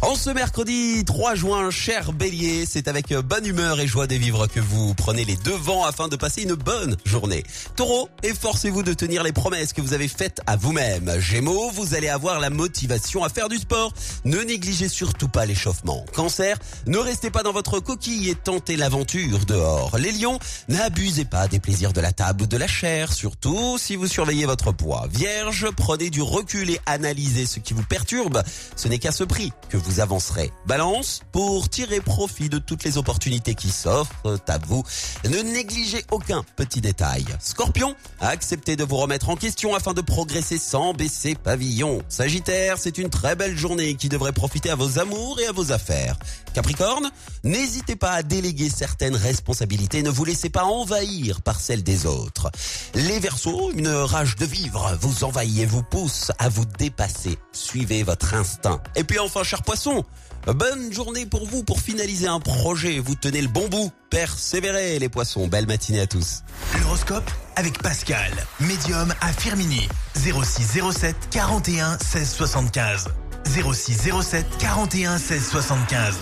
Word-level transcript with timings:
En 0.00 0.14
ce 0.14 0.30
mercredi 0.30 1.04
3 1.04 1.34
juin, 1.34 1.70
cher 1.70 2.12
bélier, 2.12 2.66
c'est 2.66 2.86
avec 2.86 3.12
bonne 3.12 3.44
humeur 3.44 3.80
et 3.80 3.88
joie 3.88 4.06
de 4.06 4.14
vivre 4.14 4.46
que 4.46 4.60
vous 4.60 4.94
prenez 4.94 5.24
les 5.24 5.36
devants 5.36 5.84
afin 5.84 6.06
de 6.06 6.14
passer 6.14 6.42
une 6.42 6.54
bonne 6.54 6.96
journée. 7.04 7.42
Taureau, 7.74 8.08
efforcez-vous 8.22 8.84
de 8.84 8.94
tenir 8.94 9.24
les 9.24 9.32
promesses 9.32 9.72
que 9.72 9.80
vous 9.80 9.94
avez 9.94 10.06
faites 10.06 10.40
à 10.46 10.56
vous-même. 10.56 11.18
Gémeaux, 11.18 11.70
vous 11.72 11.94
allez 11.94 12.08
avoir 12.08 12.38
la 12.38 12.48
motivation 12.48 13.24
à 13.24 13.28
faire 13.28 13.48
du 13.48 13.56
sport. 13.56 13.92
Ne 14.24 14.38
négligez 14.38 14.88
surtout 14.88 15.28
pas 15.28 15.46
l'échauffement. 15.46 16.04
Cancer, 16.14 16.58
ne 16.86 16.98
restez 16.98 17.30
pas 17.30 17.42
dans 17.42 17.52
votre 17.52 17.80
coquille 17.80 18.30
et 18.30 18.36
tentez 18.36 18.76
l'aventure 18.76 19.46
dehors. 19.46 19.98
Les 19.98 20.12
lions, 20.12 20.38
n'abusez 20.68 21.24
pas 21.24 21.48
des 21.48 21.58
plaisirs 21.58 21.92
de 21.92 22.00
la 22.00 22.12
table 22.12 22.42
ou 22.42 22.46
de 22.46 22.56
la 22.56 22.68
chair, 22.68 23.12
surtout 23.12 23.78
si 23.78 23.96
vous 23.96 24.06
surveillez 24.06 24.46
votre 24.46 24.70
poids. 24.70 25.08
Vierge, 25.10 25.66
prenez 25.76 26.08
du 26.08 26.22
recul 26.22 26.70
et 26.70 26.80
analysez 26.86 27.46
ce 27.46 27.58
qui 27.58 27.74
vous 27.74 27.84
perturbe. 27.84 28.44
Ce 28.76 28.86
n'est 28.86 28.98
qu'à 28.98 29.12
ce 29.12 29.24
prix 29.24 29.52
que 29.68 29.76
vous 29.76 29.87
vous 29.88 30.00
avancerez. 30.00 30.52
Balance, 30.66 31.22
pour 31.32 31.70
tirer 31.70 32.00
profit 32.00 32.50
de 32.50 32.58
toutes 32.58 32.84
les 32.84 32.98
opportunités 32.98 33.54
qui 33.54 33.70
s'offrent 33.70 34.38
à 34.46 34.58
vous, 34.58 34.84
ne 35.24 35.38
négligez 35.38 36.04
aucun 36.10 36.44
petit 36.56 36.82
détail. 36.82 37.24
Scorpion, 37.40 37.96
acceptez 38.20 38.76
de 38.76 38.84
vous 38.84 38.96
remettre 38.96 39.30
en 39.30 39.36
question 39.36 39.74
afin 39.74 39.94
de 39.94 40.02
progresser 40.02 40.58
sans 40.58 40.92
baisser 40.92 41.34
pavillon. 41.34 42.02
Sagittaire, 42.10 42.76
c'est 42.78 42.98
une 42.98 43.08
très 43.08 43.34
belle 43.34 43.56
journée 43.56 43.94
qui 43.94 44.10
devrait 44.10 44.32
profiter 44.32 44.68
à 44.68 44.74
vos 44.74 44.98
amours 44.98 45.40
et 45.40 45.46
à 45.46 45.52
vos 45.52 45.72
affaires. 45.72 46.18
Capricorne, 46.52 47.10
n'hésitez 47.42 47.96
pas 47.96 48.12
à 48.12 48.22
déléguer 48.22 48.68
certaines 48.68 49.16
responsabilités, 49.16 50.02
ne 50.02 50.10
vous 50.10 50.24
laissez 50.26 50.50
pas 50.50 50.64
envahir 50.64 51.40
par 51.40 51.60
celles 51.60 51.82
des 51.82 52.04
autres. 52.04 52.50
Les 52.94 53.20
Verseaux, 53.20 53.70
une 53.72 53.88
rage 53.88 54.36
de 54.36 54.44
vivre 54.44 54.96
vous 55.00 55.24
envahit 55.24 55.60
et 55.60 55.66
vous 55.66 55.82
pousse 55.82 56.30
à 56.38 56.50
vous 56.50 56.66
dépasser. 56.78 57.38
Suivez 57.52 58.02
votre 58.02 58.34
instinct. 58.34 58.82
Et 58.96 59.04
puis 59.04 59.18
enfin, 59.18 59.42
cher 59.44 59.62
poisson, 59.62 59.77
Bonne 60.46 60.92
journée 60.92 61.26
pour 61.26 61.46
vous 61.46 61.62
pour 61.62 61.80
finaliser 61.80 62.26
un 62.26 62.40
projet. 62.40 62.98
Vous 62.98 63.14
tenez 63.14 63.40
le 63.42 63.48
bon 63.48 63.68
bout. 63.68 63.92
Persévérez 64.10 64.98
les 64.98 65.08
poissons. 65.08 65.46
Belle 65.46 65.66
matinée 65.66 66.00
à 66.00 66.06
tous. 66.06 66.42
L'horoscope 66.80 67.30
avec 67.56 67.80
Pascal, 67.82 68.32
médium 68.60 69.12
à 69.20 69.32
Firmini. 69.32 69.88
0607 70.16 71.16
41 71.30 71.98
16 71.98 72.30
75. 72.30 73.08
0607 73.46 74.46
41 74.58 75.18
16 75.18 75.48
75. 75.48 76.14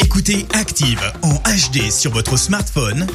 Écoutez 0.00 0.46
Active 0.52 1.00
en 1.22 1.34
HD 1.34 1.90
sur 1.90 2.12
votre 2.12 2.36
smartphone, 2.36 3.06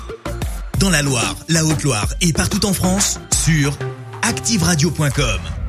dans 0.79 0.89
la 0.89 1.01
Loire, 1.01 1.35
la 1.49 1.65
Haute-Loire 1.65 2.07
et 2.21 2.33
partout 2.33 2.65
en 2.65 2.73
France, 2.73 3.19
sur 3.43 3.77
activeradio.com. 4.21 5.62